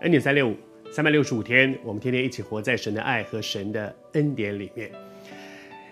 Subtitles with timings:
[0.00, 0.54] 恩典三六五，
[0.92, 4.88] 三百六十五天，我们天天一起活在神的爱和神的恩典里面。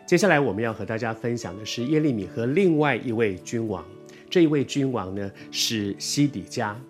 [0.06, 3.84] 接下来我们要和大家分享的是耶利米和另外一位君王。
[4.30, 6.80] 这一位君王呢是西底家，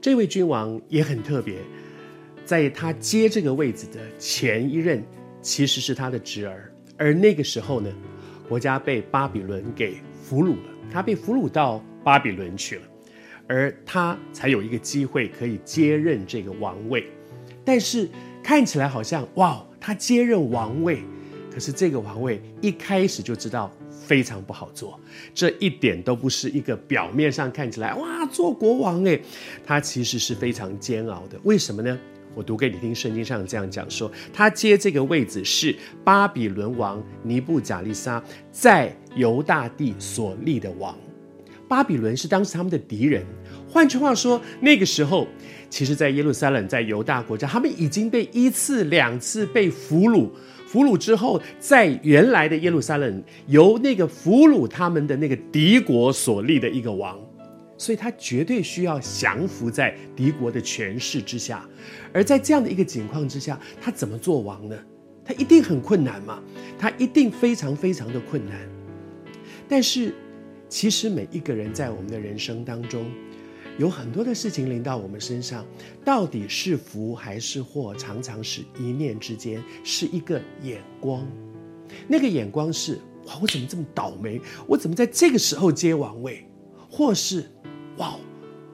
[0.00, 1.58] 这位君王也很特别，
[2.44, 5.00] 在他接这个位子的前一任
[5.40, 7.88] 其实是他的侄儿，而那个时候呢，
[8.48, 12.82] 国家被巴比伦给俘虏了，他被俘虏到巴比伦去了。
[13.48, 17.06] 而他才有一个机会可以接任这个王位，
[17.64, 18.08] 但是
[18.42, 21.00] 看起来好像哇，他接任王位，
[21.50, 25.00] 可是这个王位一开始就知道非常不好做，
[25.34, 29.20] 这一点都不是一个表面上看起来哇做国王诶，
[29.64, 31.40] 他其实是非常煎熬的。
[31.44, 31.98] 为什么呢？
[32.34, 40.94] 我读给你听，圣经上这样讲说，他接这个位置是巴比伦王尼布甲利撒在犹大地所立的王。
[41.68, 43.22] 巴比伦是当时他们的敌人，
[43.68, 45.28] 换句话说，那个时候，
[45.68, 50.30] 其实，在耶路撒冷，在犹大国家，他们已经被一次、两次被俘虏，
[50.66, 57.20] 俘虏之后，在原来的耶路撒冷，由那个俘虏他们的那个敌国所立的一个王，
[57.76, 61.62] 所以他绝对需要降服在敌国的权势之下。
[62.14, 64.76] 而在这样的一个情况之下，他怎么做王呢？
[65.22, 66.42] 他一定很困难嘛，
[66.78, 68.54] 他一定非常非常的困难，
[69.68, 70.14] 但是。
[70.68, 73.06] 其实每一个人在我们的人生当中，
[73.78, 75.64] 有很多的事情临到我们身上，
[76.04, 81.26] 到底是福还是祸，常常是一念之间，是一个眼光。
[82.06, 84.40] 那个眼光是：哇，我怎么这么倒霉？
[84.66, 86.44] 我怎么在这个时候接王位？
[86.90, 87.44] 或是：
[87.96, 88.16] 哇，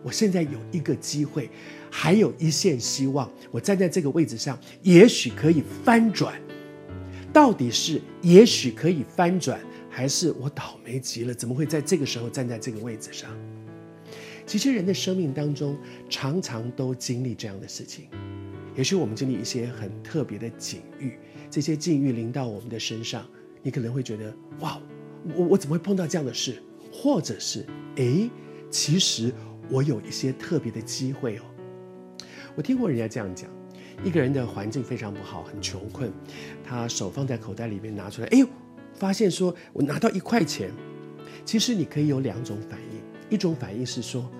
[0.02, 1.48] 我现在有一个机会，
[1.90, 6.34] 还有一线希望，我站在这个位置上，也许可以翻转。
[7.32, 9.60] 到底是也许可以翻转？
[9.94, 11.32] 还是我倒霉极了？
[11.32, 13.30] 怎么会在这个时候站在这个位置上？
[14.44, 15.78] 其实人的生命当中，
[16.10, 18.08] 常常都经历这样的事情。
[18.74, 21.16] 也许我们经历一些很特别的境遇，
[21.48, 23.24] 这些境遇临到我们的身上，
[23.62, 24.80] 你可能会觉得：哇，
[25.32, 26.60] 我我怎么会碰到这样的事？
[26.92, 28.28] 或者是，诶，
[28.68, 29.32] 其实
[29.70, 31.42] 我有一些特别的机会哦。
[32.56, 33.48] 我听过人家这样讲：
[34.02, 36.12] 一个人的环境非常不好，很穷困，
[36.64, 38.48] 他手放在口袋里面拿出来，哎呦！
[38.94, 40.70] 发现说，我拿到一块钱，
[41.44, 44.30] 其实你可以有两种反应，一种反应是说，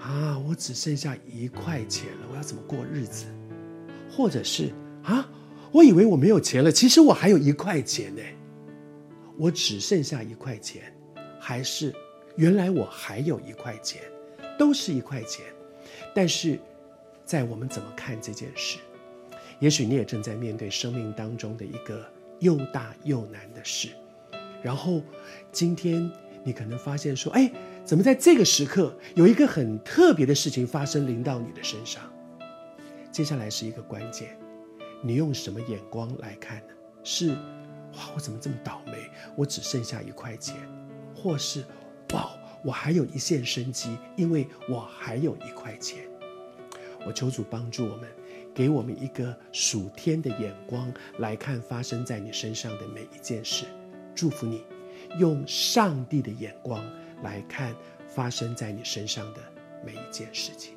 [0.00, 3.26] 啊，我只剩下一块钱了，我要怎么过日子？
[4.10, 5.28] 或者是啊，
[5.72, 8.22] 我以为我没有钱了，其实我还有一块钱呢，
[9.36, 10.82] 我只剩下一块钱，
[11.40, 11.92] 还是
[12.36, 14.00] 原来我还有一块钱，
[14.56, 15.44] 都是一块钱，
[16.14, 16.58] 但是
[17.24, 18.78] 在我们怎么看这件事？
[19.58, 22.13] 也许你也正在面对生命当中的一个。
[22.40, 23.88] 又大又难的事，
[24.62, 25.02] 然后
[25.52, 26.10] 今天
[26.42, 27.50] 你可能发现说：“哎，
[27.84, 32.02] 怎么在这个时刻有一个很特别的事情发生，临到你的身上？”
[33.10, 34.36] 接下来是一个关键，
[35.02, 36.74] 你用什么眼光来看呢？
[37.04, 39.08] 是哇，我怎么这么倒霉？
[39.36, 40.56] 我只剩下一块钱，
[41.14, 41.64] 或是
[42.12, 42.30] 哇，
[42.64, 46.04] 我还有一线生机，因为我还有一块钱。
[47.06, 48.08] 我求主帮助我们。
[48.54, 53.64] 给我们一个属天的眼光来看发生在你身上的每一件事，
[54.14, 54.64] 祝福你，
[55.18, 56.82] 用上帝的眼光
[57.22, 57.74] 来看
[58.06, 59.40] 发生在你身上的
[59.84, 60.73] 每一件事情。